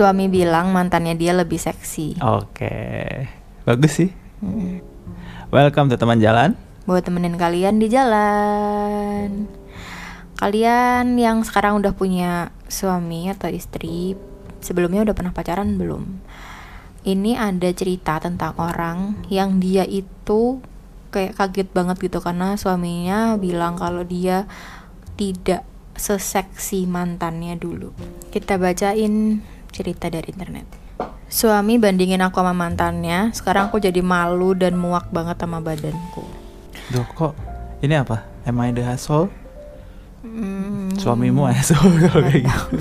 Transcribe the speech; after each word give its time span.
Suami 0.00 0.32
bilang 0.32 0.72
mantannya 0.72 1.12
dia 1.12 1.36
lebih 1.36 1.60
seksi. 1.60 2.24
Oke, 2.24 2.72
bagus 3.68 4.00
sih. 4.00 4.08
Welcome 5.52 5.92
to 5.92 6.00
teman 6.00 6.16
jalan. 6.24 6.56
Buat 6.88 7.04
temenin 7.04 7.36
kalian 7.36 7.76
di 7.76 7.92
jalan. 7.92 9.44
Kalian 10.40 11.20
yang 11.20 11.44
sekarang 11.44 11.84
udah 11.84 11.92
punya 11.92 12.48
suami 12.64 13.28
atau 13.28 13.52
istri, 13.52 14.16
sebelumnya 14.64 15.04
udah 15.04 15.12
pernah 15.12 15.36
pacaran 15.36 15.76
belum? 15.76 16.16
Ini 17.04 17.36
ada 17.36 17.68
cerita 17.68 18.24
tentang 18.24 18.56
orang 18.56 19.28
yang 19.28 19.60
dia 19.60 19.84
itu 19.84 20.64
kayak 21.12 21.36
kaget 21.36 21.68
banget 21.76 22.08
gitu 22.08 22.24
karena 22.24 22.56
suaminya 22.56 23.36
bilang 23.36 23.76
kalau 23.76 24.00
dia 24.00 24.48
tidak 25.20 25.68
seseksi 25.92 26.88
mantannya 26.88 27.60
dulu. 27.60 27.92
Kita 28.32 28.56
bacain 28.56 29.44
cerita 29.70 30.12
dari 30.12 30.28
internet. 30.30 30.66
Suami 31.30 31.78
bandingin 31.78 32.20
aku 32.26 32.42
sama 32.42 32.50
mantannya, 32.50 33.30
sekarang 33.30 33.70
aku 33.70 33.78
jadi 33.78 34.02
malu 34.02 34.52
dan 34.58 34.74
muak 34.74 35.08
banget 35.14 35.38
sama 35.38 35.62
badanku. 35.62 36.26
Duh 36.90 37.06
kok 37.14 37.38
ini 37.80 37.94
apa? 37.94 38.26
Am 38.44 38.58
I 38.58 38.74
the 38.74 38.82
asshole? 38.82 39.30
Hmm, 40.20 40.92
Suamimu 41.00 41.48
asshole 41.48 41.96
kalau 42.04 42.20
kayak 42.28 42.44
gitu. 42.44 42.76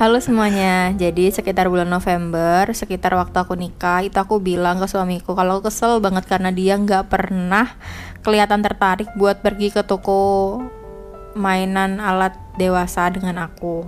Halo 0.00 0.22
semuanya, 0.24 0.94
jadi 0.96 1.28
sekitar 1.28 1.68
bulan 1.68 1.90
November, 1.90 2.72
sekitar 2.72 3.12
waktu 3.12 3.36
aku 3.36 3.52
nikah, 3.58 4.00
itu 4.06 4.16
aku 4.16 4.40
bilang 4.40 4.80
ke 4.80 4.88
suamiku 4.88 5.36
kalau 5.36 5.60
aku 5.60 5.68
kesel 5.68 6.00
banget 6.00 6.24
karena 6.24 6.48
dia 6.48 6.80
nggak 6.80 7.12
pernah 7.12 7.76
kelihatan 8.24 8.64
tertarik 8.64 9.10
buat 9.20 9.44
pergi 9.44 9.68
ke 9.68 9.84
toko 9.84 10.58
mainan 11.36 12.00
alat 12.00 12.32
dewasa 12.56 13.12
dengan 13.12 13.44
aku. 13.44 13.84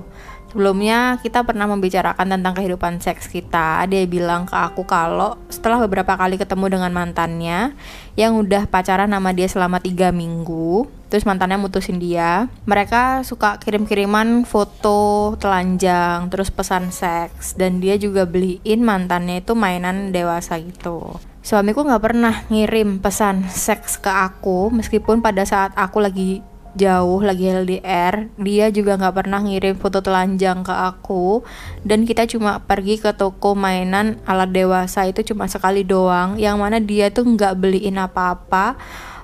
Sebelumnya 0.48 1.20
kita 1.20 1.44
pernah 1.44 1.68
membicarakan 1.68 2.32
tentang 2.32 2.56
kehidupan 2.56 3.04
seks 3.04 3.28
kita. 3.28 3.84
Dia 3.84 4.08
bilang 4.08 4.48
ke 4.48 4.56
aku 4.56 4.88
kalau 4.88 5.36
setelah 5.52 5.84
beberapa 5.84 6.16
kali 6.16 6.40
ketemu 6.40 6.72
dengan 6.72 6.92
mantannya 6.96 7.76
yang 8.16 8.32
udah 8.40 8.64
pacaran 8.64 9.12
sama 9.12 9.36
dia 9.36 9.44
selama 9.44 9.76
tiga 9.76 10.08
minggu, 10.08 10.88
terus 11.12 11.28
mantannya 11.28 11.60
mutusin 11.60 12.00
dia, 12.00 12.48
mereka 12.64 13.20
suka 13.28 13.60
kirim-kiriman 13.60 14.48
foto 14.48 15.36
telanjang, 15.36 16.32
terus 16.32 16.48
pesan 16.48 16.90
seks, 16.90 17.54
dan 17.54 17.78
dia 17.84 18.00
juga 18.00 18.24
beliin 18.24 18.80
mantannya 18.80 19.44
itu 19.44 19.52
mainan 19.52 20.16
dewasa 20.16 20.56
gitu. 20.58 21.20
Suamiku 21.38 21.80
nggak 21.80 22.02
pernah 22.02 22.34
ngirim 22.52 23.00
pesan 23.00 23.46
seks 23.48 23.96
ke 23.96 24.10
aku, 24.10 24.68
meskipun 24.68 25.22
pada 25.24 25.46
saat 25.48 25.72
aku 25.78 26.02
lagi 26.02 26.44
jauh 26.76 27.20
lagi 27.24 27.48
LDR 27.48 28.28
dia 28.36 28.68
juga 28.68 29.00
nggak 29.00 29.16
pernah 29.16 29.40
ngirim 29.40 29.78
foto 29.78 30.04
telanjang 30.04 30.60
ke 30.66 30.74
aku. 30.74 31.46
Dan 31.86 32.04
kita 32.04 32.28
cuma 32.28 32.60
pergi 32.60 33.00
ke 33.00 33.14
toko 33.16 33.56
mainan 33.56 34.20
alat 34.28 34.52
dewasa 34.52 35.08
itu 35.08 35.24
cuma 35.32 35.48
sekali 35.48 35.86
doang 35.86 36.36
yang 36.36 36.60
mana 36.60 36.82
dia 36.82 37.08
tuh 37.08 37.24
nggak 37.24 37.56
beliin 37.56 37.96
apa-apa. 37.96 38.76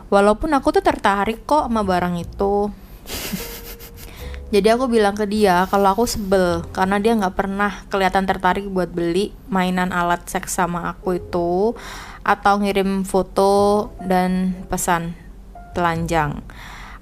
Walaupun 0.09 0.53
aku 0.55 0.71
tuh 0.79 0.85
tertarik 0.85 1.45
kok 1.45 1.67
sama 1.67 1.83
barang 1.83 2.17
itu. 2.21 2.71
Jadi 4.55 4.71
aku 4.71 4.87
bilang 4.87 5.19
ke 5.19 5.27
dia 5.27 5.67
kalau 5.67 5.91
aku 5.91 6.07
sebel 6.07 6.63
karena 6.71 7.03
dia 7.03 7.19
nggak 7.19 7.35
pernah 7.35 7.83
kelihatan 7.91 8.23
tertarik 8.23 8.71
buat 8.71 8.87
beli 8.87 9.35
mainan 9.51 9.91
alat 9.91 10.31
seks 10.31 10.55
sama 10.55 10.95
aku 10.95 11.19
itu 11.19 11.75
atau 12.23 12.63
ngirim 12.63 13.03
foto 13.03 13.91
dan 13.99 14.55
pesan 14.71 15.19
telanjang 15.75 16.39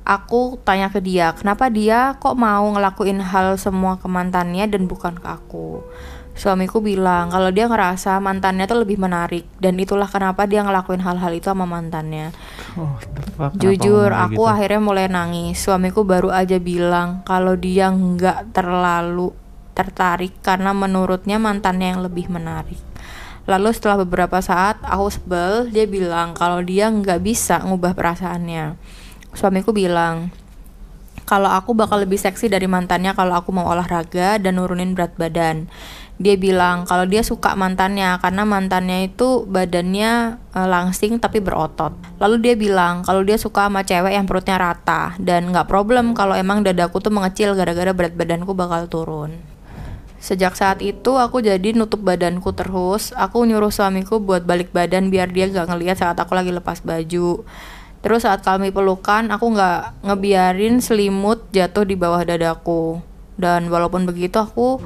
aku 0.02 0.58
tanya 0.66 0.90
ke 0.90 0.98
dia 0.98 1.30
kenapa 1.34 1.70
dia 1.70 2.18
kok 2.18 2.34
mau 2.34 2.66
ngelakuin 2.74 3.22
hal 3.22 3.54
semua 3.54 3.98
ke 3.98 4.06
mantannya 4.10 4.66
dan 4.66 4.90
bukan 4.90 5.18
ke 5.18 5.26
aku? 5.26 5.82
Suamiku 6.32 6.80
bilang 6.80 7.28
kalau 7.28 7.52
dia 7.52 7.68
ngerasa 7.68 8.16
mantannya 8.16 8.64
tuh 8.64 8.82
lebih 8.82 8.96
menarik 8.96 9.44
dan 9.60 9.76
itulah 9.76 10.08
kenapa 10.08 10.48
dia 10.48 10.64
ngelakuin 10.64 11.04
hal-hal 11.04 11.32
itu 11.36 11.52
sama 11.52 11.68
mantannya. 11.68 12.32
Oh, 12.72 12.96
fuck, 13.36 13.52
jujur 13.60 14.08
aku 14.08 14.40
gitu? 14.40 14.48
akhirnya 14.48 14.80
mulai 14.80 15.06
nangis. 15.12 15.60
Suamiku 15.60 16.08
baru 16.08 16.32
aja 16.32 16.56
bilang 16.56 17.20
kalau 17.28 17.52
dia 17.52 17.92
nggak 17.92 18.56
terlalu 18.56 19.36
tertarik 19.76 20.32
karena 20.40 20.72
menurutnya 20.72 21.36
mantannya 21.36 21.92
yang 21.92 22.00
lebih 22.00 22.32
menarik. 22.32 22.80
Lalu 23.44 23.68
setelah 23.76 24.00
beberapa 24.00 24.40
saat 24.40 24.80
aku 24.80 25.12
sebel 25.12 25.68
dia 25.68 25.84
bilang 25.84 26.32
kalau 26.32 26.64
dia 26.64 26.88
nggak 26.88 27.20
bisa 27.20 27.60
ngubah 27.60 27.92
perasaannya 27.92 28.80
suamiku 29.32 29.72
bilang 29.72 30.30
kalau 31.22 31.48
aku 31.48 31.72
bakal 31.72 32.02
lebih 32.02 32.20
seksi 32.20 32.50
dari 32.50 32.68
mantannya 32.68 33.14
kalau 33.16 33.38
aku 33.38 33.54
mau 33.54 33.64
olahraga 33.70 34.36
dan 34.36 34.58
nurunin 34.58 34.92
berat 34.92 35.16
badan. 35.16 35.70
Dia 36.20 36.36
bilang 36.36 36.84
kalau 36.84 37.08
dia 37.08 37.24
suka 37.24 37.56
mantannya 37.56 38.20
karena 38.20 38.44
mantannya 38.44 39.08
itu 39.08 39.48
badannya 39.48 40.38
eh, 40.52 40.68
langsing 40.68 41.16
tapi 41.22 41.40
berotot. 41.40 41.96
Lalu 42.20 42.36
dia 42.42 42.54
bilang 42.54 43.00
kalau 43.06 43.24
dia 43.24 43.40
suka 43.40 43.70
sama 43.70 43.80
cewek 43.80 44.12
yang 44.12 44.28
perutnya 44.28 44.60
rata 44.60 45.16
dan 45.16 45.48
nggak 45.50 45.72
problem 45.72 46.12
kalau 46.12 46.36
emang 46.36 46.60
dadaku 46.60 47.00
tuh 47.00 47.14
mengecil 47.14 47.56
gara-gara 47.56 47.96
berat 47.96 48.12
badanku 48.12 48.52
bakal 48.52 48.84
turun. 48.90 49.52
Sejak 50.22 50.54
saat 50.54 50.78
itu 50.86 51.18
aku 51.18 51.42
jadi 51.42 51.74
nutup 51.74 51.98
badanku 51.98 52.54
terus. 52.54 53.10
Aku 53.18 53.42
nyuruh 53.42 53.74
suamiku 53.74 54.22
buat 54.22 54.46
balik 54.46 54.70
badan 54.70 55.10
biar 55.10 55.26
dia 55.34 55.50
gak 55.50 55.66
ngeliat 55.66 55.98
saat 55.98 56.14
aku 56.14 56.38
lagi 56.38 56.54
lepas 56.54 56.78
baju. 56.78 57.42
Terus 58.02 58.26
saat 58.26 58.42
kami 58.42 58.74
pelukan, 58.74 59.30
aku 59.30 59.54
nggak 59.54 60.02
ngebiarin 60.02 60.82
selimut 60.82 61.46
jatuh 61.54 61.86
di 61.86 61.94
bawah 61.94 62.26
dadaku. 62.26 62.98
Dan 63.38 63.70
walaupun 63.70 64.04
begitu, 64.10 64.42
aku 64.42 64.82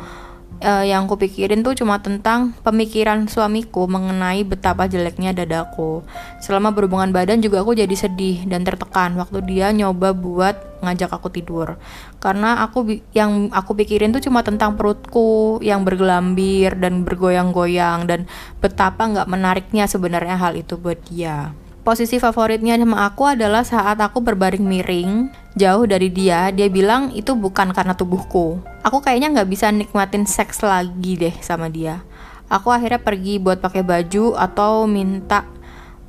eh, 0.61 0.93
yang 0.93 1.09
aku 1.09 1.17
pikirin 1.21 1.65
tuh 1.65 1.73
cuma 1.73 2.01
tentang 2.01 2.53
pemikiran 2.61 3.25
suamiku 3.25 3.89
mengenai 3.89 4.45
betapa 4.45 4.85
jeleknya 4.85 5.33
dadaku. 5.33 6.05
Selama 6.45 6.77
berhubungan 6.77 7.09
badan 7.09 7.41
juga 7.41 7.65
aku 7.65 7.73
jadi 7.73 7.97
sedih 7.97 8.45
dan 8.45 8.69
tertekan 8.69 9.17
waktu 9.17 9.41
dia 9.49 9.73
nyoba 9.73 10.13
buat 10.13 10.85
ngajak 10.85 11.09
aku 11.17 11.33
tidur. 11.33 11.81
Karena 12.21 12.69
aku 12.69 13.01
yang 13.17 13.49
aku 13.49 13.81
pikirin 13.81 14.13
tuh 14.13 14.21
cuma 14.21 14.45
tentang 14.45 14.77
perutku 14.77 15.57
yang 15.65 15.89
bergelambir 15.89 16.77
dan 16.77 17.01
bergoyang-goyang 17.01 18.05
dan 18.05 18.29
betapa 18.61 19.09
nggak 19.09 19.29
menariknya 19.29 19.89
sebenarnya 19.89 20.37
hal 20.37 20.53
itu 20.53 20.77
buat 20.77 21.01
dia. 21.09 21.57
Posisi 21.87 22.19
favoritnya 22.19 22.75
sama 22.75 23.07
aku 23.07 23.31
adalah 23.31 23.63
saat 23.63 24.03
aku 24.03 24.19
berbaring 24.19 24.67
miring 24.67 25.31
jauh 25.55 25.87
dari 25.87 26.11
dia. 26.11 26.51
Dia 26.51 26.67
bilang 26.67 27.15
itu 27.15 27.39
bukan 27.39 27.71
karena 27.71 27.95
tubuhku. 27.95 28.59
Aku 28.83 28.99
kayaknya 28.99 29.31
nggak 29.31 29.47
bisa 29.47 29.71
nikmatin 29.71 30.27
seks 30.27 30.67
lagi 30.67 31.15
deh 31.15 31.31
sama 31.39 31.71
dia. 31.71 32.03
Aku 32.51 32.75
akhirnya 32.75 32.99
pergi 32.99 33.39
buat 33.39 33.63
pakai 33.63 33.87
baju 33.87 34.35
atau 34.35 34.91
minta 34.91 35.47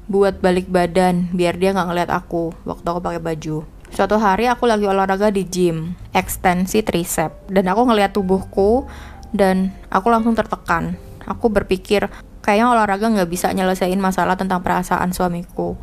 buat 0.10 0.42
balik 0.42 0.66
badan 0.66 1.30
biar 1.30 1.54
dia 1.62 1.78
nggak 1.78 1.88
ngeliat 1.94 2.10
aku 2.10 2.58
waktu 2.66 2.88
aku 2.90 2.98
pakai 2.98 3.22
baju. 3.22 3.62
Suatu 3.94 4.18
hari 4.18 4.50
aku 4.50 4.66
lagi 4.66 4.90
olahraga 4.90 5.30
di 5.30 5.46
gym, 5.46 5.94
ekstensi 6.10 6.82
tricep, 6.82 7.54
dan 7.54 7.70
aku 7.70 7.86
ngeliat 7.86 8.18
tubuhku 8.18 8.90
dan 9.30 9.70
aku 9.94 10.10
langsung 10.10 10.34
tertekan. 10.34 10.98
Aku 11.30 11.54
berpikir 11.54 12.10
kayaknya 12.48 12.72
olahraga 12.72 13.12
nggak 13.12 13.28
bisa 13.28 13.52
nyelesain 13.52 14.00
masalah 14.00 14.40
tentang 14.40 14.64
perasaan 14.64 15.12
suamiku. 15.12 15.76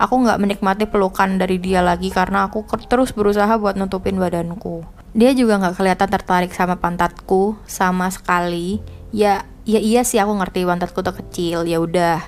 Aku 0.00 0.16
nggak 0.24 0.40
menikmati 0.40 0.88
pelukan 0.88 1.36
dari 1.36 1.60
dia 1.60 1.84
lagi 1.84 2.08
karena 2.08 2.48
aku 2.48 2.64
terus 2.88 3.12
berusaha 3.12 3.52
buat 3.60 3.76
nutupin 3.76 4.16
badanku. 4.16 4.80
Dia 5.12 5.36
juga 5.36 5.60
nggak 5.60 5.76
kelihatan 5.76 6.08
tertarik 6.08 6.56
sama 6.56 6.80
pantatku 6.80 7.60
sama 7.68 8.08
sekali. 8.08 8.80
Ya, 9.12 9.44
ya 9.68 9.76
iya 9.76 10.08
sih 10.08 10.16
aku 10.16 10.40
ngerti 10.40 10.64
pantatku 10.64 11.04
tuh 11.04 11.20
kecil. 11.20 11.68
Ya 11.68 11.84
udah. 11.84 12.24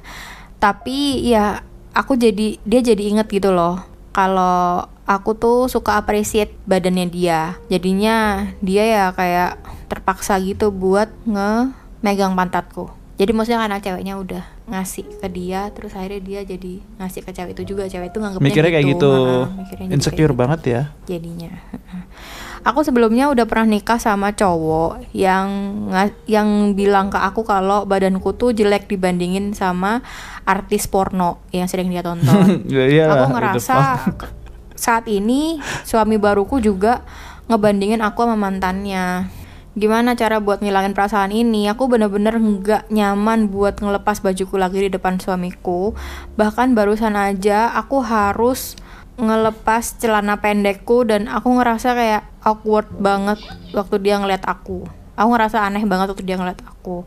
Tapi 0.61 1.25
ya 1.25 1.65
aku 1.97 2.21
jadi 2.21 2.61
dia 2.61 2.81
jadi 2.85 3.17
inget 3.17 3.33
gitu 3.33 3.57
loh. 3.57 3.81
Kalau 4.13 4.85
aku 5.09 5.33
tuh 5.33 5.73
suka 5.73 5.97
appreciate 5.97 6.53
badannya 6.69 7.09
dia. 7.09 7.57
Jadinya 7.73 8.49
dia 8.61 8.85
ya 8.85 9.05
kayak 9.17 9.61
terpaksa 9.89 10.37
gitu 10.45 10.69
buat 10.69 11.09
nge 11.25 11.73
megang 12.05 12.37
pantatku. 12.37 12.98
Jadi 13.19 13.35
maksudnya 13.35 13.59
karena 13.67 13.83
ceweknya 13.83 14.15
udah 14.15 14.45
ngasih 14.71 15.05
ke 15.19 15.27
dia, 15.27 15.67
terus 15.75 15.91
akhirnya 15.99 16.23
dia 16.23 16.41
jadi 16.47 16.79
ngasih 17.03 17.27
ke 17.27 17.31
cewek 17.35 17.53
itu 17.59 17.75
juga. 17.75 17.91
Cewek 17.91 18.15
itu 18.15 18.19
nganggepnya 18.23 18.47
Mikirnya 18.47 18.71
kayak 18.71 18.87
gitu, 18.95 19.13
mikirnya 19.59 19.87
jadi 19.91 19.95
insecure 19.99 20.15
kayak 20.15 20.31
gitu 20.31 20.39
banget 20.39 20.61
ya. 20.63 20.83
jadinya. 21.11 21.51
Aku 22.63 22.87
sebelumnya 22.87 23.27
udah 23.27 23.43
pernah 23.51 23.67
nikah 23.75 23.99
sama 23.99 24.35
cowok 24.35 25.11
yang 25.11 25.51
yang 26.31 26.79
bilang 26.79 27.11
ke 27.11 27.19
aku 27.19 27.43
kalau 27.43 27.83
badanku 27.83 28.35
tuh 28.39 28.55
jelek 28.55 28.87
dibandingin 28.87 29.51
sama 29.51 29.99
artis 30.47 30.87
porno 30.87 31.43
yang 31.51 31.67
sering 31.67 31.91
dia 31.91 32.07
tonton. 32.07 32.63
Ya 32.71 32.87
iyalah, 32.87 33.27
aku 33.27 33.35
ngerasa 33.35 33.77
saat 34.79 35.11
ini 35.11 35.59
suami 35.83 36.23
baruku 36.23 36.63
juga 36.63 37.03
ngebandingin 37.51 37.99
aku 37.99 38.23
sama 38.23 38.39
mantannya. 38.39 39.27
Gimana 39.79 40.19
cara 40.19 40.43
buat 40.43 40.59
ngilangin 40.59 40.99
perasaan 40.99 41.31
ini? 41.31 41.71
Aku 41.71 41.87
bener-bener 41.87 42.35
nggak 42.35 42.91
nyaman 42.91 43.47
buat 43.47 43.79
ngelepas 43.79 44.19
bajuku 44.19 44.59
lagi 44.59 44.83
di 44.83 44.91
depan 44.91 45.23
suamiku. 45.23 45.95
Bahkan 46.35 46.75
barusan 46.75 47.15
aja 47.15 47.71
aku 47.79 48.03
harus 48.03 48.75
ngelepas 49.19 49.99
celana 50.03 50.43
pendekku 50.43 51.07
dan 51.07 51.31
aku 51.31 51.63
ngerasa 51.63 51.95
kayak 51.95 52.23
awkward 52.43 52.91
banget 52.99 53.39
waktu 53.71 54.03
dia 54.03 54.19
ngeliat 54.19 54.43
aku. 54.47 54.87
aku 55.19 55.29
ngerasa 55.35 55.67
aneh 55.67 55.83
banget 55.83 56.15
waktu 56.15 56.23
dia 56.23 56.39
ngeliat 56.39 56.63
aku 56.63 57.03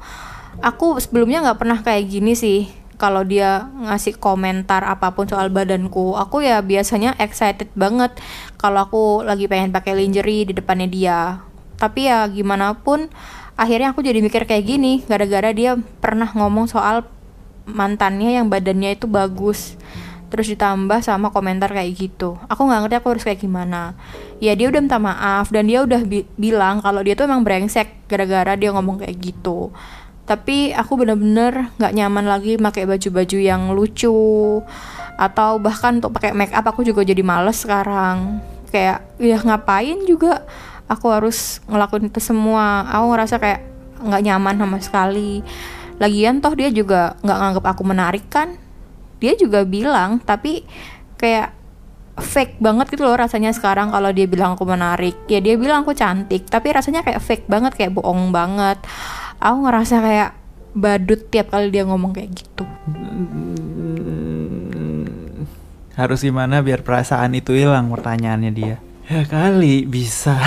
aku 0.59 0.99
sebelumnya 0.99 1.39
nggak 1.47 1.59
pernah 1.63 1.79
kayak 1.79 2.11
gini 2.11 2.35
sih 2.35 2.67
kalau 2.99 3.25
dia 3.25 3.71
ngasih 3.81 4.19
komentar 4.19 4.85
apa 4.85 5.15
pun 5.15 5.25
soal 5.25 5.49
badanku 5.49 6.13
aku 6.19 6.43
ya 6.43 6.59
biasanya 6.61 7.15
excited 7.17 7.71
banget 7.73 8.13
kalau 8.59 8.83
aku 8.85 9.03
lagi 9.23 9.47
pengen 9.47 9.71
pakai 9.71 9.95
lingerie 9.95 10.45
di 10.45 10.53
depannya 10.53 10.85
dia 10.91 11.19
tapi 11.81 12.05
ya 12.05 12.29
gimana 12.29 12.77
pun 12.77 13.09
akhirnya 13.57 13.89
aku 13.89 14.05
jadi 14.05 14.21
mikir 14.21 14.45
kayak 14.45 14.69
gini 14.69 15.01
gara-gara 15.09 15.49
dia 15.49 15.73
pernah 15.97 16.29
ngomong 16.29 16.69
soal 16.69 17.09
mantannya 17.65 18.37
yang 18.37 18.53
badannya 18.53 18.93
itu 18.93 19.09
bagus. 19.09 19.77
Terus 20.31 20.47
ditambah 20.47 21.03
sama 21.03 21.27
komentar 21.27 21.67
kayak 21.75 21.91
gitu. 21.91 22.39
Aku 22.47 22.63
nggak 22.63 22.87
ngerti 22.87 22.95
aku 23.03 23.07
harus 23.11 23.23
kayak 23.27 23.43
gimana. 23.43 23.99
Ya 24.39 24.55
dia 24.55 24.71
udah 24.71 24.79
minta 24.79 24.95
maaf 24.95 25.51
dan 25.51 25.67
dia 25.67 25.83
udah 25.83 26.07
bi 26.07 26.23
bilang 26.39 26.79
kalau 26.79 27.03
dia 27.03 27.19
tuh 27.19 27.27
emang 27.27 27.43
brengsek 27.43 28.07
gara-gara 28.07 28.55
dia 28.55 28.71
ngomong 28.71 29.03
kayak 29.03 29.19
gitu. 29.19 29.75
Tapi 30.23 30.71
aku 30.71 31.03
bener-bener 31.03 31.67
nggak 31.75 31.93
nyaman 31.97 32.25
lagi 32.31 32.55
pakai 32.55 32.87
baju-baju 32.87 33.37
yang 33.43 33.75
lucu. 33.75 34.15
Atau 35.19 35.59
bahkan 35.59 35.99
untuk 35.99 36.15
pakai 36.15 36.31
make 36.31 36.55
up 36.55 36.63
aku 36.63 36.87
juga 36.87 37.03
jadi 37.03 37.19
males 37.19 37.59
sekarang. 37.59 38.39
Kayak 38.71 39.03
ya 39.19 39.35
ngapain 39.43 40.07
juga 40.07 40.47
aku 40.91 41.07
harus 41.07 41.63
ngelakuin 41.71 42.11
itu 42.11 42.19
semua. 42.19 42.83
Aku 42.91 43.15
ngerasa 43.15 43.39
kayak 43.39 43.63
nggak 44.03 44.21
nyaman 44.27 44.55
sama 44.59 44.77
sekali. 44.83 45.39
Lagian 46.03 46.43
toh 46.43 46.51
dia 46.51 46.67
juga 46.67 47.15
nggak 47.23 47.37
nganggap 47.39 47.65
aku 47.71 47.83
menarik 47.87 48.27
kan? 48.27 48.59
Dia 49.23 49.39
juga 49.39 49.63
bilang 49.63 50.19
tapi 50.19 50.67
kayak 51.15 51.55
fake 52.19 52.59
banget 52.59 52.91
gitu 52.91 53.07
loh 53.07 53.15
rasanya 53.15 53.55
sekarang 53.55 53.95
kalau 53.95 54.11
dia 54.11 54.27
bilang 54.27 54.59
aku 54.59 54.67
menarik. 54.67 55.15
Ya 55.31 55.39
dia 55.39 55.55
bilang 55.55 55.87
aku 55.87 55.95
cantik 55.95 56.51
tapi 56.51 56.75
rasanya 56.75 57.07
kayak 57.07 57.23
fake 57.23 57.47
banget 57.47 57.71
kayak 57.79 57.95
bohong 57.95 58.35
banget. 58.35 58.83
Aku 59.39 59.63
ngerasa 59.63 60.03
kayak 60.03 60.31
badut 60.75 61.31
tiap 61.31 61.55
kali 61.55 61.71
dia 61.71 61.87
ngomong 61.87 62.11
kayak 62.11 62.35
gitu. 62.35 62.67
Harus 65.95 66.25
gimana 66.25 66.65
biar 66.65 66.81
perasaan 66.81 67.37
itu 67.37 67.53
hilang 67.53 67.91
pertanyaannya 67.93 68.51
dia 68.51 68.77
ya 69.11 69.27
kali 69.27 69.83
bisa 69.83 70.39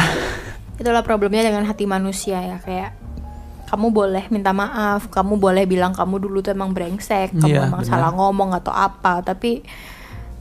itulah 0.80 1.04
problemnya 1.04 1.44
dengan 1.44 1.68
hati 1.68 1.84
manusia 1.84 2.40
ya 2.40 2.56
kayak 2.58 2.96
kamu 3.64 3.90
boleh 3.90 4.24
minta 4.30 4.54
maaf, 4.54 5.10
kamu 5.10 5.34
boleh 5.34 5.66
bilang 5.66 5.90
kamu 5.90 6.22
dulu 6.22 6.38
tuh 6.44 6.54
emang 6.54 6.70
brengsek, 6.70 7.34
kamu 7.34 7.58
Iya, 7.58 7.66
emang 7.66 7.82
salah 7.82 8.14
ngomong 8.14 8.54
atau 8.54 8.70
apa, 8.70 9.18
tapi 9.18 9.66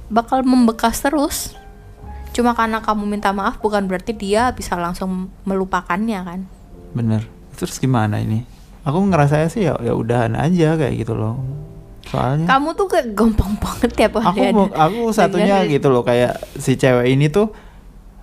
bakal 0.06 0.46
membekas 0.46 1.02
terus. 1.02 1.58
Cuma 2.30 2.54
karena 2.54 2.86
kamu 2.86 3.10
minta 3.10 3.34
maaf 3.34 3.58
bukan 3.58 3.90
berarti 3.90 4.14
dia 4.14 4.54
bisa 4.54 4.78
langsung 4.78 5.34
melupakannya 5.50 6.20
kan. 6.22 6.40
bener 6.94 7.26
terus 7.58 7.82
gimana 7.82 8.22
ini 8.22 8.46
aku 8.86 9.02
ngerasa 9.10 9.50
sih 9.50 9.66
ya 9.66 9.74
ya 9.82 9.98
udahan 9.98 10.38
aja 10.38 10.78
kayak 10.78 10.94
gitu 11.02 11.18
loh 11.18 11.42
soalnya 12.06 12.46
Kamu 12.46 12.78
tuh 12.78 12.86
kayak 12.86 13.18
gampang 13.18 13.58
banget 13.58 13.92
tiap 13.98 14.22
aku 14.22 14.38
ada. 14.46 14.66
aku 14.78 15.10
satunya 15.10 15.66
gitu 15.66 15.90
loh 15.90 16.06
kayak 16.06 16.38
si 16.62 16.78
cewek 16.78 17.10
ini 17.10 17.34
tuh 17.34 17.50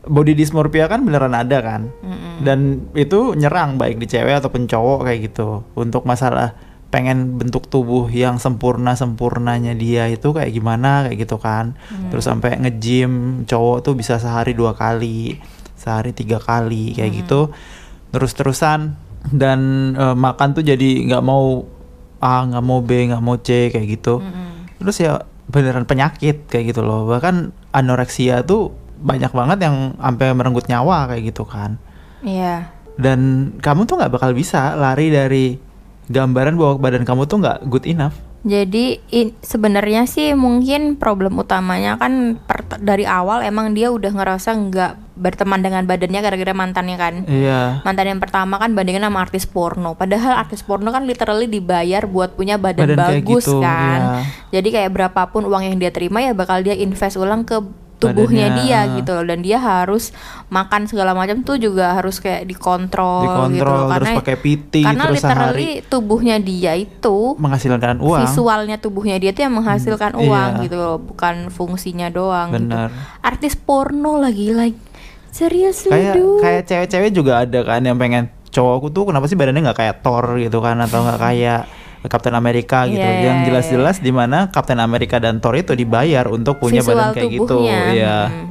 body 0.06 0.32
dysmorphia 0.32 0.88
kan 0.88 1.04
beneran 1.04 1.36
ada 1.36 1.58
kan? 1.60 1.92
Mm-mm. 2.00 2.40
dan 2.40 2.88
itu 2.96 3.36
nyerang 3.36 3.76
baik 3.76 4.00
di 4.00 4.06
cewek 4.08 4.40
ataupun 4.40 4.64
cowok 4.64 5.04
kayak 5.04 5.20
gitu. 5.32 5.64
Untuk 5.76 6.08
masalah 6.08 6.56
pengen 6.90 7.38
bentuk 7.38 7.70
tubuh 7.70 8.10
yang 8.10 8.42
sempurna 8.42 8.98
sempurnanya 8.98 9.78
dia 9.78 10.10
itu 10.10 10.34
kayak 10.34 10.50
gimana 10.50 11.06
kayak 11.06 11.22
gitu 11.22 11.36
kan. 11.38 11.78
Terus 12.10 12.26
sampai 12.26 12.58
nge-gym 12.58 13.44
cowok 13.46 13.78
tuh 13.86 13.94
bisa 13.94 14.18
sehari 14.18 14.56
dua 14.56 14.74
kali 14.74 15.38
sehari 15.78 16.10
tiga 16.16 16.42
kali 16.42 16.96
kayak 16.98 17.24
gitu. 17.24 17.54
Terus 18.10 18.34
terusan 18.34 18.98
dan 19.30 19.60
eh, 19.94 20.16
makan 20.16 20.56
tuh 20.56 20.64
jadi 20.64 21.06
nggak 21.06 21.24
mau 21.24 21.62
A 22.20 22.44
nggak 22.44 22.64
mau 22.64 22.80
B 22.82 22.90
nggak 23.12 23.22
mau 23.22 23.36
C 23.38 23.68
kayak 23.68 23.86
gitu. 24.00 24.20
Mm-mm. 24.20 24.80
terus 24.80 24.96
ya 24.96 25.28
beneran 25.50 25.84
penyakit 25.84 26.48
kayak 26.48 26.72
gitu 26.74 26.82
loh. 26.82 27.06
Bahkan 27.06 27.52
anoreksia 27.70 28.42
tuh 28.42 28.74
banyak 29.00 29.32
banget 29.32 29.58
yang 29.64 29.96
sampai 29.96 30.30
merenggut 30.30 30.68
nyawa 30.68 31.08
kayak 31.08 31.32
gitu 31.32 31.42
kan 31.42 31.80
Iya. 32.20 32.68
dan 32.94 33.20
kamu 33.58 33.84
tuh 33.84 33.96
nggak 33.96 34.12
bakal 34.12 34.30
bisa 34.30 34.76
lari 34.76 35.08
dari 35.08 35.56
gambaran 36.06 36.54
bahwa 36.54 36.74
badan 36.76 37.02
kamu 37.02 37.24
tuh 37.24 37.40
nggak 37.40 37.58
good 37.66 37.84
enough 37.84 38.14
Jadi 38.40 38.96
sebenarnya 39.44 40.08
sih 40.08 40.32
mungkin 40.32 40.96
problem 40.96 41.36
utamanya 41.36 42.00
kan 42.00 42.40
per- 42.40 42.80
dari 42.80 43.04
awal 43.04 43.44
emang 43.44 43.76
dia 43.76 43.92
udah 43.92 44.08
ngerasa 44.08 44.56
nggak 44.56 44.92
berteman 45.12 45.60
dengan 45.60 45.84
badannya 45.84 46.24
gara-gara 46.24 46.56
mantannya 46.56 46.96
kan. 46.96 47.14
iya 47.28 47.84
mantan 47.84 48.16
yang 48.16 48.20
pertama 48.24 48.56
kan 48.56 48.72
bandingin 48.72 49.04
sama 49.04 49.20
artis 49.20 49.44
porno 49.44 49.92
padahal 49.92 50.40
artis 50.40 50.64
porno 50.64 50.88
kan 50.88 51.04
literally 51.04 51.52
dibayar 51.52 52.08
buat 52.08 52.32
punya 52.32 52.56
badan, 52.56 52.96
Badan 52.96 53.20
bagus 53.20 53.44
gitu, 53.44 53.60
kan 53.60 54.24
iya. 54.24 54.56
jadi 54.56 54.68
kayak 54.72 54.90
berapapun 54.96 55.44
uang 55.44 55.60
yang 55.60 55.76
dia 55.76 55.92
terima 55.92 56.24
ya 56.24 56.32
bakal 56.32 56.64
dia 56.64 56.72
invest 56.72 57.20
ulang 57.20 57.44
ke 57.44 57.60
tubuhnya 58.00 58.48
Badannya. 58.48 58.64
dia 58.64 58.96
gitu 58.96 59.10
loh. 59.12 59.24
Dan 59.28 59.38
dia 59.40 59.58
harus 59.60 60.10
makan 60.48 60.88
segala 60.88 61.12
macam 61.12 61.44
tuh 61.44 61.60
juga 61.60 61.92
harus 61.92 62.16
kayak 62.16 62.48
dikontrol, 62.48 63.22
gitu 63.22 63.60
dikontrol 63.60 63.76
loh 63.76 63.88
terus 63.92 64.08
karena 64.08 64.18
pakai 64.18 64.36
PT 64.36 64.72
karena 64.80 65.02
terus 65.04 65.20
sehari. 65.20 65.36
literally 65.36 65.70
tubuhnya 65.84 66.36
dia 66.40 66.72
itu 66.74 67.18
menghasilkan 67.36 67.96
uang. 68.00 68.20
visualnya 68.24 68.76
tubuhnya 68.76 69.16
dia 69.16 69.30
tuh 69.30 69.42
yang 69.44 69.54
menghasilkan 69.54 70.12
Hmm, 70.16 70.24
uang 70.24 70.50
iya. 70.50 70.62
gitu 70.64 70.76
loh 70.76 70.96
bukan 70.96 71.34
fungsinya 71.48 72.08
doang 72.08 72.48
gitu. 72.50 72.66
bener 72.66 72.88
artis 73.20 73.54
porno 73.54 74.16
lagi 74.16 74.50
like 74.50 74.80
serius 75.28 75.84
kayak 75.84 76.16
kayak 76.40 76.62
cewek-cewek 76.66 77.10
juga 77.12 77.44
ada 77.44 77.62
kan 77.62 77.84
yang 77.84 77.94
pengen 77.94 78.26
cowokku 78.50 78.90
tuh 78.90 79.06
kenapa 79.06 79.30
sih 79.30 79.38
badannya 79.38 79.62
nggak 79.62 79.78
kayak 79.78 79.96
Thor 80.02 80.34
gitu 80.34 80.58
kan? 80.58 80.74
Atau 80.82 81.06
nggak 81.06 81.20
kayak 81.20 81.60
Captain 82.02 82.32
America 82.32 82.86
gitu 82.86 82.96
Iya, 82.96 83.20
yang 83.26 83.38
jelas-jelas 83.44 83.98
di 83.98 84.08
mana 84.08 84.48
Captain 84.48 84.78
America 84.78 85.18
dan 85.18 85.36
Thor 85.36 85.52
itu 85.52 85.72
dibayar 85.72 86.24
untuk 86.26 86.56
punya 86.56 86.80
Visual 86.80 86.96
badan 86.96 87.12
kayak 87.12 87.30
gitu 87.34 87.44
tubuhnya. 87.60 87.80
ya 87.92 88.18
Hmm. 88.26 88.46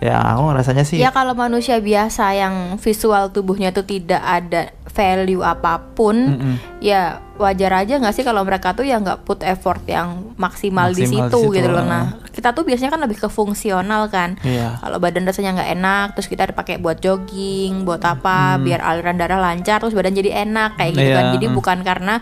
ya 0.00 0.20
aku 0.20 0.42
ngerasanya 0.48 0.84
sih 0.84 0.98
Ya 1.00 1.08
kalau 1.08 1.32
manusia 1.32 1.76
biasa 1.76 2.32
yang 2.32 2.76
visual 2.76 3.28
tubuhnya 3.28 3.72
tuh 3.72 3.84
tidak 3.84 4.20
ada 4.20 4.68
value 4.84 5.40
apa 5.40 5.80
pun, 5.90 6.14
Mm-mm. 6.14 6.54
ya 6.78 7.18
wajar 7.34 7.82
aja 7.82 7.98
nggak 7.98 8.14
sih 8.14 8.22
kalau 8.22 8.46
mereka 8.46 8.70
tuh 8.70 8.86
ya 8.86 8.94
nggak 8.94 9.26
put 9.26 9.42
effort 9.42 9.82
yang 9.88 10.30
maksimal, 10.36 10.94
di 10.94 11.02
Maksimal 11.02 11.26
situ 11.26 11.34
di 11.34 11.42
situ, 11.42 11.56
gitu 11.56 11.68
loh. 11.72 11.82
ah. 11.82 11.88
Nah 11.88 12.04
kita 12.30 12.54
tuh 12.54 12.62
biasanya 12.62 12.94
kan 12.94 13.00
lebih 13.02 13.18
ke 13.18 13.26
fungsional 13.26 14.06
kan. 14.06 14.38
Iya. 14.44 14.78
Kalau 14.78 15.00
badan 15.00 15.26
rasanya 15.26 15.50
nggak 15.58 15.70
enak, 15.72 16.06
terus 16.14 16.28
kita 16.28 16.46
dipakai 16.46 16.78
buat 16.78 17.00
jogging, 17.00 17.82
buat 17.82 18.04
apa, 18.04 18.60
biar 18.60 18.78
aliran 18.78 19.18
darah 19.18 19.40
lancar, 19.40 19.80
terus 19.80 19.96
badan 19.96 20.14
jadi 20.14 20.46
enak 20.46 20.78
kayak 20.78 20.92
gitu. 20.94 21.10
Iya, 21.10 21.16
kan. 21.16 21.24
Jadi 21.34 21.46
mm. 21.48 21.54
bukan 21.56 21.78
karena 21.82 22.14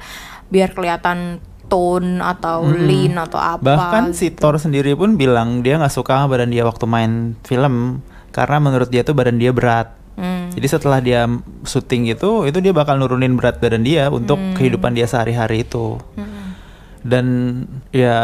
biar 0.52 0.70
kelihatan 0.70 1.40
tone 1.66 2.20
atau 2.20 2.68
lean 2.68 3.16
atau 3.16 3.40
apa. 3.40 3.64
bahkan 3.64 4.12
si 4.12 4.28
gitu. 4.28 4.44
Thor 4.44 4.60
sendiri 4.60 4.92
pun 4.92 5.16
bilang 5.16 5.64
dia 5.64 5.80
nggak 5.80 5.88
suka 5.90 6.20
sama 6.20 6.28
badan 6.28 6.52
dia 6.52 6.62
waktu 6.62 6.84
main 6.84 7.12
film 7.42 8.04
karena 8.28 8.60
menurut 8.60 8.92
dia 8.92 9.00
tuh 9.00 9.16
badan 9.16 9.40
dia 9.40 9.50
berat 9.50 9.96
Hmm. 10.12 10.52
jadi 10.52 10.68
setelah 10.68 11.00
dia 11.00 11.24
syuting 11.64 12.12
itu 12.12 12.44
itu 12.44 12.60
dia 12.60 12.76
bakal 12.76 13.00
nurunin 13.00 13.32
berat 13.32 13.56
badan 13.56 13.80
dia 13.80 14.12
untuk 14.12 14.36
Hmm. 14.36 14.52
kehidupan 14.52 14.92
dia 14.92 15.08
sehari-hari 15.08 15.64
itu 15.64 15.96
Mm-mm. 16.12 16.52
dan 17.00 17.24
ya 17.88 18.20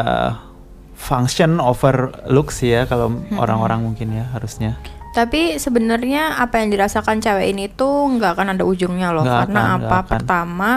function 0.92 1.56
over 1.56 2.12
looks 2.28 2.60
ya 2.60 2.84
kalau 2.84 3.08
Hmm. 3.08 3.40
orang-orang 3.40 3.80
mungkin 3.82 4.12
ya 4.12 4.28
harusnya 4.28 4.76
Tapi 5.18 5.58
sebenarnya 5.58 6.38
apa 6.38 6.62
yang 6.62 6.70
dirasakan 6.70 7.18
cewek 7.18 7.50
ini 7.50 7.66
tuh 7.66 8.06
nggak 8.14 8.38
akan 8.38 8.54
ada 8.54 8.62
ujungnya 8.62 9.10
loh. 9.10 9.26
Nggak 9.26 9.50
Karena 9.50 9.60
akan, 9.66 9.74
apa? 9.82 9.96
akan. 9.98 10.06
Pertama 10.14 10.70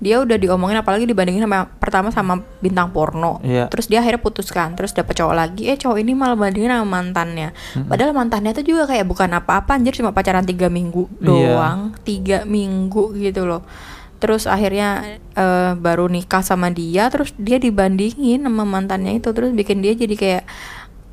dia 0.00 0.16
udah 0.18 0.34
diomongin 0.34 0.80
apalagi 0.80 1.04
dibandingin 1.04 1.44
sama 1.44 1.68
pertama 1.76 2.08
sama 2.08 2.40
bintang 2.64 2.88
porno. 2.88 3.36
Iya. 3.44 3.68
Terus 3.68 3.92
dia 3.92 4.00
akhirnya 4.00 4.18
putuskan, 4.18 4.72
terus 4.72 4.96
dapet 4.96 5.12
cowok 5.12 5.34
lagi. 5.36 5.68
Eh 5.68 5.76
cowok 5.76 6.00
ini 6.00 6.16
malah 6.16 6.40
bandingin 6.40 6.72
sama 6.72 6.88
mantannya. 6.88 7.52
Padahal 7.84 8.16
mantannya 8.16 8.56
tuh 8.56 8.64
juga 8.64 8.88
kayak 8.88 9.04
bukan 9.04 9.28
apa-apa 9.36 9.76
anjir 9.76 9.92
cuma 9.92 10.16
pacaran 10.16 10.42
tiga 10.42 10.72
minggu 10.72 11.06
Iya. 11.20 11.28
doang, 11.28 11.78
tiga 12.00 12.48
minggu 12.48 13.12
gitu 13.20 13.44
loh. 13.44 13.60
Terus 14.18 14.46
akhirnya 14.46 15.18
eh, 15.34 15.72
baru 15.76 16.06
nikah 16.06 16.40
sama 16.40 16.70
dia, 16.70 17.10
terus 17.12 17.34
dia 17.36 17.60
dibandingin 17.60 18.40
sama 18.42 18.62
mantannya 18.64 19.18
itu, 19.18 19.28
terus 19.34 19.52
bikin 19.52 19.82
dia 19.82 19.92
jadi 19.92 20.14
kayak 20.14 20.44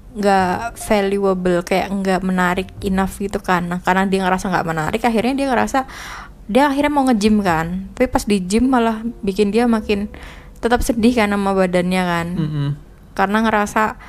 nggak 0.09 0.79
valuable 0.89 1.61
kayak 1.61 1.93
nggak 1.93 2.21
menarik 2.25 2.69
enough 2.81 3.21
gitu 3.21 3.37
kan. 3.37 3.69
Nah 3.69 3.79
karena 3.83 4.09
dia 4.09 4.25
ngerasa 4.25 4.49
nggak 4.49 4.67
menarik 4.67 5.01
akhirnya 5.05 5.33
dia 5.37 5.47
ngerasa 5.49 5.85
dia 6.49 6.65
akhirnya 6.65 6.89
mau 6.89 7.05
nge-gym 7.05 7.45
kan. 7.45 7.89
Tapi 7.93 8.09
pas 8.09 8.25
di 8.25 8.41
gym 8.41 8.69
malah 8.73 9.05
bikin 9.21 9.53
dia 9.53 9.69
makin 9.69 10.09
tetap 10.59 10.81
sedih 10.81 11.13
kan 11.13 11.29
sama 11.29 11.53
badannya 11.55 12.03
kan. 12.03 12.27
Mm-mm. 12.35 12.69
karena 13.15 13.43
ngerasa 13.43 13.99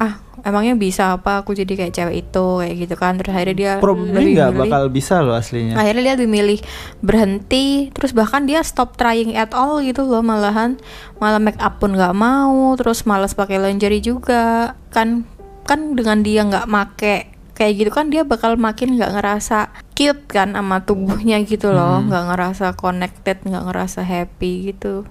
ah 0.00 0.16
emangnya 0.40 0.72
bisa 0.80 1.20
apa? 1.20 1.44
Aku 1.44 1.52
jadi 1.52 1.68
kayak 1.76 1.92
cewek 1.92 2.16
itu 2.24 2.46
kayak 2.64 2.76
gitu 2.88 2.94
kan. 2.96 3.20
Terus 3.20 3.36
akhirnya 3.36 3.56
dia 3.56 3.72
lebih 3.76 4.32
nggak 4.32 4.50
milih- 4.56 4.60
bakal 4.72 4.82
bisa 4.88 5.20
loh 5.20 5.36
aslinya. 5.36 5.76
Akhirnya 5.76 6.02
dia 6.02 6.14
lebih 6.16 6.30
milih 6.32 6.58
berhenti 7.04 7.92
terus 7.92 8.16
bahkan 8.16 8.48
dia 8.48 8.64
stop 8.64 8.96
trying 8.96 9.36
at 9.36 9.52
all 9.52 9.84
gitu 9.84 10.08
loh 10.08 10.24
malahan. 10.24 10.80
Malah 11.20 11.36
make 11.36 11.60
up 11.60 11.76
pun 11.84 11.92
nggak 11.92 12.16
mau 12.16 12.72
terus 12.80 13.04
malas 13.04 13.36
pakai 13.36 13.60
lingerie 13.60 14.00
juga. 14.00 14.72
Kan 14.88 15.28
kan 15.68 15.92
dengan 15.92 16.24
dia 16.24 16.48
nggak 16.48 16.66
make 16.66 17.28
kayak 17.52 17.76
gitu 17.76 17.90
kan 17.92 18.08
dia 18.08 18.24
bakal 18.24 18.56
makin 18.56 18.96
nggak 18.96 19.20
ngerasa 19.20 19.68
cute 19.92 20.24
kan 20.32 20.56
sama 20.56 20.80
tubuhnya 20.80 21.44
gitu 21.44 21.68
loh. 21.76 22.00
Hmm. 22.00 22.08
nggak 22.08 22.24
ngerasa 22.32 22.66
connected 22.80 23.36
nggak 23.44 23.68
ngerasa 23.68 24.00
happy 24.00 24.72
gitu. 24.72 25.04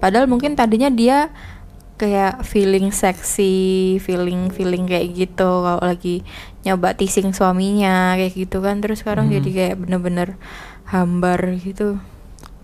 Padahal 0.00 0.30
mungkin 0.30 0.56
tadinya 0.56 0.88
dia 0.88 1.28
kayak 1.98 2.46
feeling 2.46 2.94
seksi 2.94 3.98
feeling 3.98 4.48
feeling 4.54 4.86
kayak 4.86 5.12
gitu. 5.12 5.50
Kalau 5.66 5.82
lagi 5.82 6.22
nyoba 6.62 6.94
teasing 6.94 7.34
suaminya 7.34 8.14
kayak 8.14 8.32
gitu 8.38 8.62
kan. 8.62 8.78
Terus 8.78 9.02
sekarang 9.02 9.28
Hmm. 9.28 9.42
jadi 9.42 9.50
kayak 9.50 9.76
bener-bener 9.82 10.38
hambar 10.86 11.58
gitu. 11.58 11.98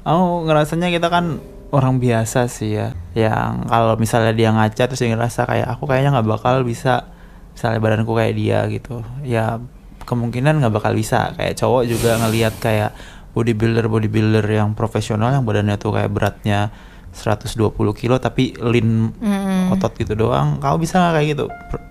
Oh 0.07 0.47
ngerasanya 0.47 0.89
kita 0.95 1.11
kan 1.11 1.43
orang 1.75 1.99
biasa 1.99 2.47
sih 2.47 2.79
ya 2.79 2.95
Yang 3.19 3.67
kalau 3.67 3.99
misalnya 3.99 4.31
dia 4.31 4.55
ngaca 4.55 4.85
terus 4.87 5.01
dia 5.03 5.11
ngerasa 5.11 5.43
kayak 5.49 5.67
aku 5.75 5.91
kayaknya 5.91 6.15
nggak 6.15 6.29
bakal 6.31 6.63
bisa 6.63 7.11
Misalnya 7.55 7.79
badanku 7.79 8.13
kayak 8.19 8.35
dia 8.35 8.59
gitu. 8.67 9.07
Ya 9.23 9.63
kemungkinan 10.05 10.59
nggak 10.59 10.75
bakal 10.75 10.93
bisa. 10.95 11.31
Kayak 11.39 11.55
cowok 11.59 11.83
juga 11.87 12.19
ngelihat 12.19 12.55
kayak 12.59 12.91
bodybuilder 13.35 13.87
bodybuilder 13.91 14.47
yang 14.47 14.75
profesional 14.79 15.31
yang 15.35 15.43
badannya 15.47 15.75
tuh 15.79 15.95
kayak 15.95 16.11
beratnya 16.11 16.71
120 17.15 17.71
kilo 17.95 18.19
tapi 18.19 18.53
lean 18.59 19.15
Mm-mm. 19.15 19.71
otot 19.71 19.95
gitu 19.95 20.13
doang 20.15 20.59
kamu 20.59 20.77
bisa 20.83 20.99
nggak 20.99 21.13
kayak 21.15 21.29
gitu? 21.33 21.45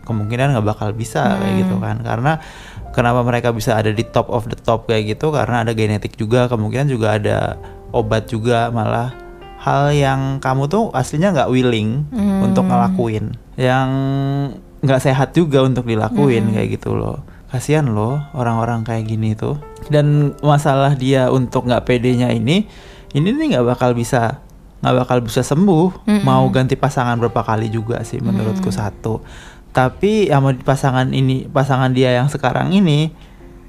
Kemungkinan 0.04 0.54
nggak 0.54 0.68
bakal 0.68 0.92
bisa 0.92 1.40
kayak 1.40 1.64
gitu 1.64 1.76
kan. 1.80 2.04
Karena 2.04 2.38
kenapa 2.92 3.24
mereka 3.24 3.50
bisa 3.50 3.74
ada 3.74 3.90
di 3.90 4.04
top 4.04 4.28
of 4.28 4.46
the 4.46 4.56
top 4.56 4.86
kayak 4.86 5.16
gitu? 5.16 5.32
Karena 5.32 5.64
ada 5.64 5.72
genetik 5.72 6.14
juga 6.14 6.46
kemungkinan 6.46 6.88
juga 6.88 7.16
ada 7.16 7.56
obat 7.90 8.28
juga 8.28 8.68
malah. 8.70 9.16
Hal 9.64 9.96
yang 9.96 10.44
kamu 10.44 10.68
tuh 10.68 10.92
aslinya 10.92 11.32
nggak 11.32 11.50
willing 11.50 12.04
Hmm. 12.12 12.52
untuk 12.52 12.68
ngelakuin. 12.68 13.32
Yang 13.56 13.90
nggak 14.84 15.02
sehat 15.02 15.32
juga 15.32 15.64
untuk 15.64 15.88
dilakuin 15.88 16.52
kayak 16.52 16.76
gitu 16.76 17.00
loh. 17.00 17.24
Kasihan 17.48 17.88
loh 17.88 18.20
orang-orang 18.36 18.84
kayak 18.84 19.08
gini 19.08 19.40
tuh. 19.40 19.56
Dan 19.88 20.36
masalah 20.44 21.00
dia 21.00 21.32
untuk 21.32 21.64
nggak 21.64 21.88
pedenya 21.88 22.28
ini 22.28 22.68
ini 23.14 23.30
nih 23.30 23.56
nggak 23.56 23.68
bakal 23.72 23.94
bisa 23.94 24.42
nggak 24.84 24.96
bakal 25.00 25.18
bisa 25.24 25.40
sembuh. 25.42 26.04
Mm-mm. 26.04 26.22
mau 26.22 26.44
ganti 26.52 26.76
pasangan 26.76 27.16
berapa 27.16 27.40
kali 27.42 27.72
juga 27.72 28.04
sih 28.04 28.20
menurutku 28.20 28.68
satu. 28.70 29.24
Tapi 29.72 30.28
sama 30.28 30.52
di 30.52 30.62
pasangan 30.62 31.08
ini 31.10 31.48
pasangan 31.48 31.90
dia 31.90 32.14
yang 32.14 32.28
sekarang 32.28 32.70
ini 32.70 33.10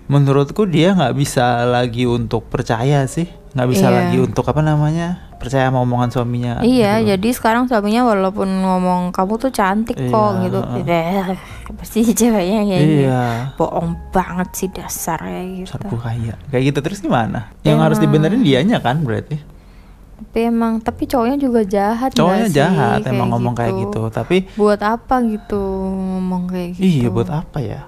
menurutku 0.05 0.69
dia 0.69 0.93
nggak 0.93 1.17
bisa 1.17 1.65
lagi 1.65 2.05
untuk 2.05 2.45
percaya 2.47 3.07
sih. 3.07 3.25
Nggak 3.55 3.69
bisa 3.71 3.87
Iya. 3.87 3.95
lagi 3.95 4.19
untuk 4.19 4.45
apa 4.45 4.61
namanya 4.61 5.31
percaya 5.35 5.69
sama 5.69 5.79
omongan 5.81 6.11
suaminya 6.11 6.53
Iya, 6.59 6.99
gitu 6.99 7.15
jadi 7.15 7.29
sekarang 7.31 7.65
suaminya 7.69 8.03
walaupun 8.03 8.49
ngomong 8.49 9.13
kamu 9.13 9.35
tuh 9.39 9.53
cantik 9.53 9.95
kok 9.95 10.11
Iya, 10.35 10.43
gitu, 10.43 10.59
heeh. 10.59 10.83
deh 10.83 11.07
pasti 11.79 11.99
ceweknya 12.03 12.61
kayak 12.65 12.83
iya. 12.83 13.23
Bohong 13.55 13.95
banget 14.11 14.49
sih 14.53 14.69
dasarnya 14.69 15.63
gitu. 15.63 15.71
Sarku 15.71 15.95
kaya 15.97 16.35
kayak 16.51 16.65
gitu. 16.67 16.79
Terus 16.83 16.99
gimana? 16.99 17.55
Yang 17.63 17.79
harus 17.79 17.99
Emang. 18.01 18.05
dibenerin 18.11 18.43
dianya 18.43 18.79
kan 18.83 19.07
berarti 19.07 19.39
Tapi 20.15 20.41
emang, 20.47 20.79
tapi 20.79 21.07
cowoknya 21.07 21.37
juga 21.37 21.61
jahat 21.63 22.15
cowoknya 22.15 22.47
sih, 22.47 22.57
jahat 22.57 23.03
emang 23.05 23.35
ngomong 23.35 23.55
kayak 23.55 23.75
gitu 23.83 24.07
tapi 24.09 24.47
Buat 24.55 24.79
apa 24.81 25.19
gitu 25.27 25.59
ngomong 25.93 26.47
kayak 26.47 26.79
gitu? 26.79 26.83
iya 26.83 27.09
buat 27.11 27.29
apa 27.29 27.59
ya 27.59 27.83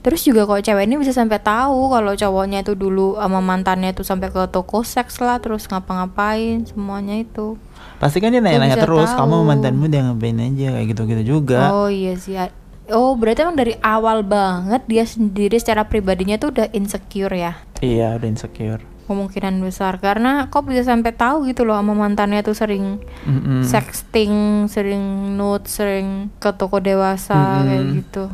Terus 0.00 0.22
juga 0.22 0.46
kalau 0.46 0.62
cewek 0.62 0.86
ini 0.86 1.02
bisa 1.02 1.10
sampai 1.10 1.42
tahu 1.42 1.90
kalau 1.90 2.14
cowoknya 2.14 2.62
itu 2.62 2.78
dulu 2.78 3.18
sama 3.18 3.42
mantannya 3.42 3.90
itu 3.90 4.06
sampai 4.06 4.30
ke 4.30 4.38
toko 4.46 4.86
seks 4.86 5.18
lah, 5.18 5.42
terus 5.42 5.66
ngapa-ngapain 5.66 6.62
semuanya 6.62 7.18
itu. 7.18 7.58
pasti 7.98 8.22
kan 8.22 8.30
dia 8.30 8.38
nanya-nanya 8.38 8.78
terus 8.78 9.10
tahu. 9.10 9.26
kamu 9.26 9.34
mantanmu 9.42 9.90
dia 9.90 10.06
ngapain 10.06 10.38
aja 10.38 10.78
kayak 10.78 10.86
gitu-gitu 10.94 11.22
juga 11.34 11.74
Oh 11.74 11.90
iya 11.90 12.14
sih. 12.14 12.38
Oh 12.86 13.18
berarti 13.18 13.42
emang 13.42 13.58
dari 13.58 13.74
awal 13.82 14.22
banget 14.22 14.86
dia 14.86 15.02
sendiri 15.02 15.58
secara 15.58 15.82
pribadinya 15.82 16.38
tuh 16.38 16.54
udah 16.54 16.70
insecure 16.70 17.34
ya? 17.34 17.58
iya 17.82 18.14
udah 18.14 18.28
insecure 18.30 18.78
Kemungkinan 19.06 19.62
besar 19.62 20.02
karena 20.02 20.50
kok 20.50 20.66
bisa 20.66 20.82
sampai 20.82 21.14
tahu 21.14 21.46
gitu 21.46 21.62
loh 21.62 21.78
sama 21.78 21.94
mantannya 21.94 22.42
tuh 22.42 22.58
sering 22.58 22.98
Mm-mm. 23.22 23.62
sexting, 23.62 24.66
sering 24.66 25.34
nude, 25.38 25.70
sering 25.70 26.34
ke 26.42 26.50
toko 26.58 26.82
dewasa 26.82 27.62
kayak 27.62 27.82
Mm-mm. 27.86 27.96
gitu. 28.02 28.24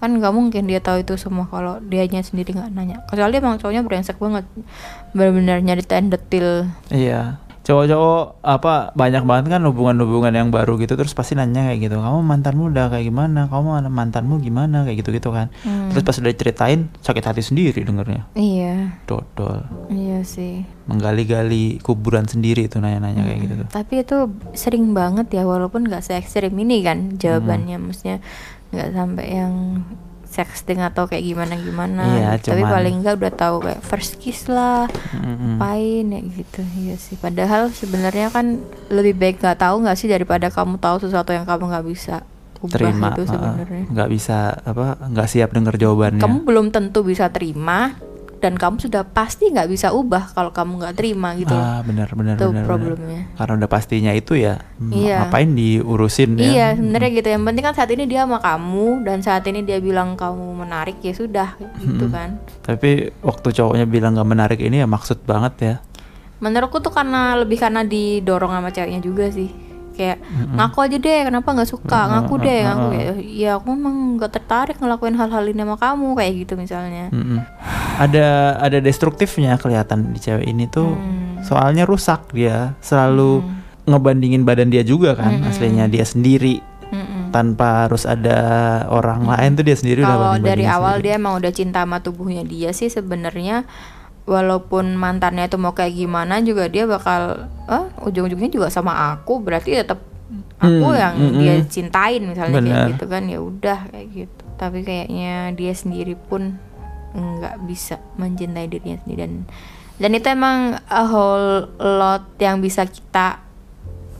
Kan 0.00 0.16
nggak 0.18 0.32
mungkin 0.32 0.64
dia 0.64 0.80
tahu 0.80 1.04
itu 1.04 1.14
semua 1.20 1.44
kalau 1.46 1.76
dianya 1.78 2.24
sendiri 2.24 2.56
nggak 2.56 2.72
nanya. 2.72 3.04
Kecuali 3.06 3.36
emang 3.36 3.60
cowoknya 3.60 3.84
brengsek 3.84 4.16
banget, 4.16 4.48
benar-benar 5.12 5.60
nyeritain 5.60 6.08
detil. 6.08 6.72
Iya. 6.88 7.36
Cowok-cowok 7.62 8.42
apa 8.42 8.90
banyak 8.92 9.22
banget 9.22 9.46
kan 9.48 9.62
hubungan-hubungan 9.62 10.34
yang 10.34 10.48
baru 10.50 10.74
gitu 10.76 10.98
terus 10.98 11.14
pasti 11.14 11.32
nanya 11.32 11.70
kayak 11.70 11.86
gitu. 11.86 11.96
Kamu 11.96 12.18
mantanmu 12.20 12.74
udah 12.74 12.90
kayak 12.90 13.06
gimana? 13.06 13.46
Kamu 13.46 13.86
mantanmu 13.86 14.42
gimana? 14.42 14.82
Kayak 14.82 15.06
gitu-gitu 15.06 15.30
kan. 15.30 15.46
Hmm. 15.62 15.86
Terus 15.88 16.02
pas 16.02 16.18
udah 16.18 16.30
diceritain 16.30 16.90
sakit 16.98 17.22
hati 17.22 17.38
sendiri 17.40 17.86
dengernya. 17.86 18.26
Iya, 18.34 18.98
Dodol. 19.06 19.62
iya 19.88 20.26
sih. 20.26 20.66
Menggali-gali 20.90 21.78
kuburan 21.78 22.26
sendiri 22.26 22.66
itu 22.66 22.82
nanya-nanya 22.82 23.22
kayak 23.22 23.38
gitu 23.40 23.54
tuh. 23.62 23.68
Tapi 23.70 23.94
itu 24.02 24.16
sering 24.52 24.90
banget 24.90 25.30
ya 25.30 25.46
walaupun 25.46 25.86
nggak 25.86 26.02
se 26.02 26.18
ekstrim 26.18 26.50
ini 26.58 26.82
kan 26.82 27.14
jawabannya, 27.14 27.78
Hmm. 27.78 27.86
maksudnya 27.86 28.18
nggak 28.74 28.90
sampai 28.90 29.26
yang 29.30 29.54
sexting 30.32 30.80
atau 30.80 31.04
kayak 31.04 31.22
gimana 31.22 31.54
gimana. 31.60 32.04
Iya, 32.08 32.28
gitu. 32.40 32.56
Tapi 32.56 32.62
paling 32.64 32.94
nggak 33.04 33.14
udah 33.20 33.32
tahu 33.36 33.56
kayak 33.68 33.80
first 33.84 34.16
kiss 34.18 34.48
lah, 34.48 34.88
ngapain 35.12 36.08
ya 36.08 36.20
gitu. 36.24 36.60
Iya 36.80 36.96
sih. 36.96 37.20
Padahal 37.20 37.68
sebenarnya 37.68 38.32
kan 38.32 38.64
lebih 38.88 39.14
baik 39.20 39.44
nggak 39.44 39.60
tahu 39.60 39.84
nggak 39.84 39.96
sih 40.00 40.08
daripada 40.08 40.48
kamu 40.48 40.80
tahu 40.80 41.04
sesuatu 41.04 41.30
yang 41.36 41.44
kamu 41.44 41.68
nggak 41.68 41.86
bisa 41.86 42.24
ubah 42.62 42.78
Terima. 42.78 43.10
itu 43.10 43.22
sebenarnya. 43.26 43.84
nggak 43.90 44.08
bisa 44.14 44.54
apa 44.62 44.94
nggak 45.02 45.28
siap 45.28 45.50
denger 45.52 45.74
jawabannya. 45.76 46.22
Kamu 46.22 46.38
belum 46.46 46.66
tentu 46.72 47.02
bisa 47.02 47.28
terima 47.28 47.92
dan 48.42 48.58
kamu 48.58 48.82
sudah 48.82 49.06
pasti 49.06 49.48
nggak 49.48 49.70
bisa 49.70 49.94
ubah 49.94 50.34
kalau 50.34 50.50
kamu 50.50 50.82
nggak 50.82 50.94
terima 50.98 51.38
gitu. 51.38 51.54
Ah 51.54 51.78
benar 51.80 52.10
benar 52.10 52.34
Itu 52.34 52.50
benar. 52.50 52.52
benar. 52.52 52.66
problemnya. 52.66 53.20
Karena 53.38 53.52
udah 53.56 53.70
pastinya 53.70 54.10
itu 54.10 54.34
ya. 54.34 54.58
mm, 54.76 54.90
Iya. 54.90 55.16
Ngapain 55.22 55.50
diurusin 55.54 56.30
ya? 56.34 56.42
Iya 56.42 56.66
sebenarnya 56.74 57.10
gitu 57.14 57.28
yang 57.30 57.42
penting 57.46 57.62
kan 57.62 57.74
saat 57.74 57.88
ini 57.88 58.04
dia 58.04 58.26
sama 58.26 58.42
kamu 58.42 59.06
dan 59.06 59.22
saat 59.22 59.46
ini 59.46 59.62
dia 59.62 59.78
bilang 59.78 60.18
kamu 60.18 60.42
menarik 60.58 60.98
ya 60.98 61.14
sudah 61.14 61.54
gitu 61.78 62.04
Mm-mm. 62.04 62.10
kan 62.10 62.42
Tapi 62.60 62.90
waktu 63.22 63.48
cowoknya 63.48 63.86
bilang 63.86 64.18
nggak 64.18 64.26
menarik 64.26 64.58
ini 64.58 64.82
ya 64.82 64.86
maksud 64.86 65.22
banget 65.22 65.54
ya. 65.62 65.74
menurutku 66.38 66.82
tuh 66.82 66.90
karena 66.90 67.38
lebih 67.38 67.54
karena 67.54 67.86
didorong 67.86 68.50
sama 68.50 68.68
ceweknya 68.68 68.98
juga 68.98 69.30
sih 69.30 69.46
kayak 69.92 70.18
ngaku 70.56 70.78
aja 70.84 70.96
deh 70.98 71.20
kenapa 71.28 71.48
nggak 71.52 71.70
suka 71.70 72.00
Mm-mm, 72.00 72.12
ngaku 72.12 72.34
deh 72.40 72.58
ngaku 72.64 72.86
kayak 72.92 73.14
ya 73.28 73.50
aku 73.60 73.68
emang 73.72 73.96
nggak 74.18 74.32
tertarik 74.32 74.76
ngelakuin 74.80 75.16
hal-hal 75.16 75.44
ini 75.46 75.62
sama 75.62 75.76
kamu 75.76 76.08
kayak 76.18 76.32
gitu 76.44 76.54
misalnya 76.56 77.06
Mm-mm. 77.12 77.40
Ada 77.92 78.56
ada 78.56 78.78
destruktifnya 78.80 79.60
kelihatan 79.60 80.16
di 80.16 80.18
cewek 80.18 80.48
ini 80.48 80.64
tuh. 80.66 80.96
Hmm. 80.96 81.44
Soalnya 81.44 81.84
rusak 81.84 82.32
dia 82.32 82.72
selalu 82.80 83.44
ngebandingin 83.84 84.46
badan 84.46 84.70
dia 84.70 84.86
juga 84.86 85.18
kan 85.18 85.42
Mm-mm. 85.42 85.50
aslinya 85.50 85.90
dia 85.90 86.06
sendiri 86.06 86.62
Mm-mm. 86.88 87.34
tanpa 87.34 87.86
harus 87.90 88.06
ada 88.06 88.38
orang 88.88 89.26
lain 89.26 89.58
tuh 89.58 89.64
dia 89.66 89.74
sendiri 89.74 90.06
udah 90.06 90.10
kalau 90.14 90.30
dari 90.38 90.64
awal 90.64 90.98
sendiri. 90.98 91.04
dia 91.10 91.14
emang 91.18 91.34
udah 91.42 91.52
cinta 91.52 91.82
sama 91.82 91.98
tubuhnya 91.98 92.46
dia 92.46 92.70
sih 92.70 92.86
sebenarnya 92.86 93.66
walaupun 94.22 94.94
mantannya 94.94 95.50
itu 95.50 95.58
mau 95.58 95.74
kayak 95.74 95.98
gimana 95.98 96.38
juga 96.46 96.70
dia 96.70 96.86
bakal 96.86 97.50
eh 97.66 97.84
ujung-ujungnya 98.06 98.50
juga 98.50 98.68
sama 98.70 99.14
aku. 99.14 99.42
Berarti 99.42 99.74
tetap 99.82 99.98
aku 100.62 100.88
Hmm, 100.88 100.98
yang 100.98 101.14
mm-mm. 101.18 101.40
dia 101.42 101.54
cintain 101.66 102.22
misalnya 102.22 102.62
Benar. 102.62 102.70
kayak 102.70 102.82
gitu 102.94 103.04
kan. 103.10 103.22
Ya 103.26 103.38
udah 103.42 103.78
kayak 103.90 104.08
gitu. 104.14 104.44
Tapi 104.56 104.78
kayaknya 104.86 105.50
dia 105.58 105.72
sendiri 105.74 106.14
pun 106.14 106.56
nggak 107.12 107.66
bisa 107.66 107.98
mencintai 108.16 108.70
dirinya 108.70 108.96
sendiri. 109.02 109.18
Dan 109.26 109.32
dan 109.98 110.10
itu 110.16 110.26
emang 110.30 110.78
a 110.88 111.04
whole 111.04 111.68
lot 111.78 112.24
yang 112.38 112.62
bisa 112.62 112.86
kita 112.86 113.42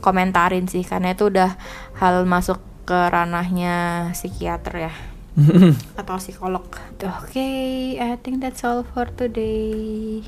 komentarin 0.03 0.67
sih. 0.67 0.83
Karena 0.83 1.15
itu 1.15 1.31
udah 1.31 1.55
hal 2.03 2.27
masuk 2.27 2.59
ke 2.83 2.99
ranahnya 3.15 4.11
psikiater 4.11 4.91
ya 4.91 4.93
atau 6.01 6.17
psikolog. 6.21 6.67
Oke, 7.03 7.49
I 7.99 8.15
think 8.21 8.41
that's 8.45 8.63
all 8.63 8.85
for 8.85 9.09
today. 9.17 10.23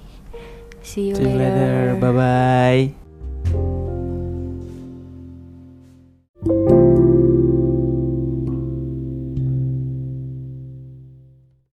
See 0.84 1.12
you, 1.12 1.16
See 1.16 1.24
you 1.24 1.36
later. 1.38 1.96
later. 1.96 2.00
Bye 2.00 2.12
bye. 2.12 3.03